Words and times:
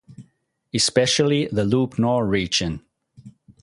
Especially 0.73 1.45
the 1.51 1.61
Lop-Nor 1.63 2.25
Region". 2.27 2.81